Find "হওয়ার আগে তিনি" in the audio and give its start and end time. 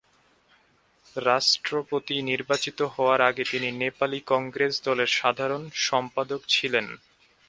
2.93-3.69